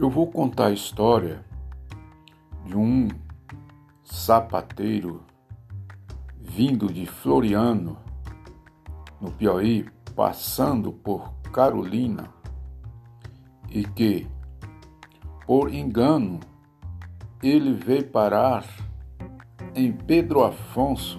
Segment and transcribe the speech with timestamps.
[0.00, 1.44] Eu vou contar a história
[2.64, 3.08] de um
[4.04, 5.24] sapateiro
[6.40, 7.98] vindo de Floriano,
[9.20, 12.32] no Piauí, passando por Carolina,
[13.68, 14.28] e que,
[15.44, 16.38] por engano,
[17.42, 18.64] ele veio parar
[19.74, 21.18] em Pedro Afonso,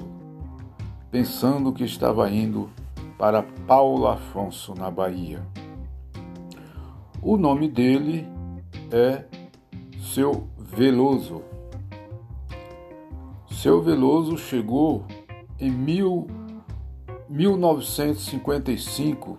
[1.12, 2.70] pensando que estava indo
[3.18, 5.46] para Paulo Afonso, na Bahia.
[7.22, 8.39] O nome dele
[8.92, 9.24] é
[10.00, 11.44] Seu Veloso.
[13.50, 15.06] Seu Veloso chegou
[15.60, 16.28] em mil,
[17.30, 19.38] 1955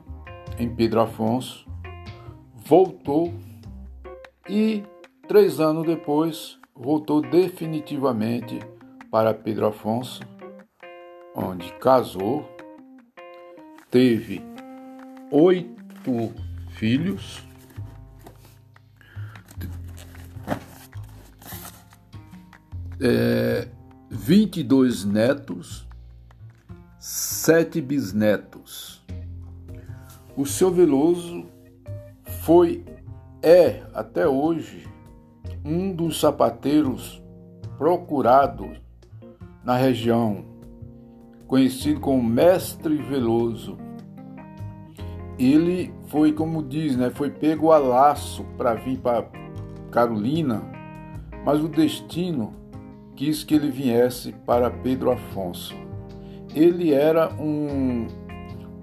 [0.59, 1.67] em Pedro Afonso,
[2.55, 3.33] voltou
[4.49, 4.83] e
[5.27, 8.61] três anos depois voltou definitivamente
[9.11, 10.21] para Pedro Afonso,
[11.35, 12.48] onde casou,
[13.91, 14.43] teve
[15.31, 16.33] oito
[16.71, 17.50] filhos
[23.01, 23.67] é,
[24.11, 25.87] 22 netos,
[26.98, 29.03] sete bisnetos.
[30.37, 31.47] O seu Veloso
[32.42, 32.84] foi,
[33.42, 34.89] é até hoje,
[35.65, 37.23] um dos sapateiros
[37.79, 38.81] procurados
[39.64, 40.45] na região,
[41.47, 43.79] conhecido como Mestre Veloso.
[45.39, 49.27] Ele foi, como diz, né, foi pego a laço para vir para
[49.91, 50.62] Carolina,
[51.45, 52.59] mas o destino
[53.21, 55.77] quis que ele viesse para Pedro Afonso.
[56.55, 58.07] Ele era um,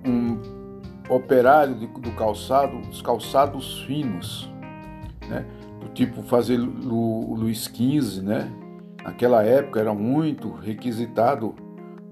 [0.06, 0.40] um
[1.10, 4.48] operário do calçado, dos calçados finos,
[5.28, 5.44] né?
[5.80, 8.48] do tipo fazer o Luiz XV, né?
[9.04, 11.56] Naquela época era muito requisitado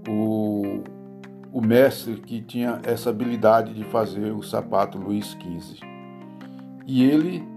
[0.09, 0.81] o,
[1.53, 5.79] o mestre que tinha essa habilidade de fazer o sapato Luiz XV.
[6.87, 7.47] E ele,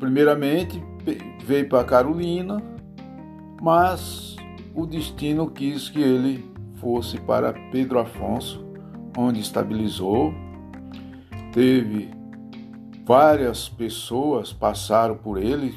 [0.00, 0.82] primeiramente,
[1.44, 2.60] veio para Carolina,
[3.60, 4.36] mas
[4.74, 8.64] o destino quis que ele fosse para Pedro Afonso,
[9.16, 10.32] onde estabilizou.
[11.52, 12.10] Teve
[13.06, 15.74] várias pessoas passaram por ele,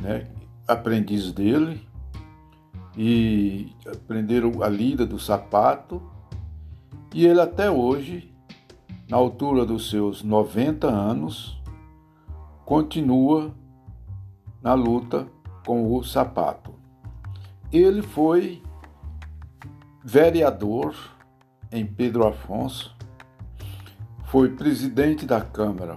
[0.00, 0.28] né,
[0.68, 1.86] aprendiz dele,
[2.96, 6.00] e aprenderam a lida do sapato.
[7.14, 8.32] E ele até hoje,
[9.08, 11.60] na altura dos seus 90 anos,
[12.64, 13.54] continua
[14.62, 15.26] na luta
[15.66, 16.81] com o sapato.
[17.72, 18.62] Ele foi
[20.04, 20.94] vereador
[21.70, 22.94] em Pedro Afonso,
[24.24, 25.96] foi presidente da Câmara.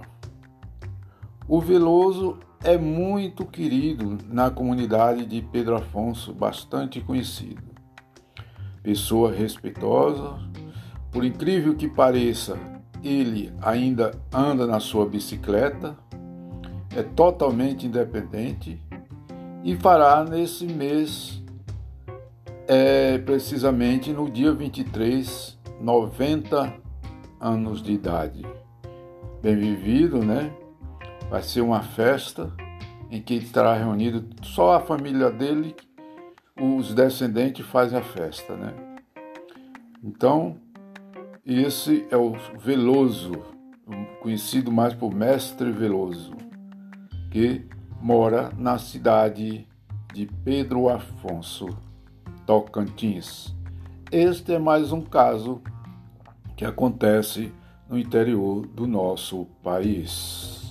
[1.46, 7.62] O Veloso é muito querido na comunidade de Pedro Afonso, bastante conhecido.
[8.82, 10.38] Pessoa respeitosa,
[11.12, 12.58] por incrível que pareça,
[13.04, 15.94] ele ainda anda na sua bicicleta,
[16.96, 18.80] é totalmente independente
[19.62, 21.44] e fará nesse mês
[22.68, 26.74] é precisamente no dia 23, 90
[27.40, 28.42] anos de idade.
[29.40, 30.52] Bem vivido, né?
[31.30, 32.52] Vai ser uma festa
[33.10, 35.76] em que estará reunido só a família dele,
[36.60, 38.74] os descendentes fazem a festa, né?
[40.02, 40.56] Então,
[41.44, 43.32] esse é o Veloso,
[44.20, 46.34] conhecido mais por Mestre Veloso,
[47.30, 47.64] que
[48.00, 49.68] mora na cidade
[50.12, 51.68] de Pedro Afonso
[52.46, 53.52] Tocantins.
[54.10, 55.60] Este é mais um caso
[56.56, 57.52] que acontece
[57.88, 60.65] no interior do nosso país.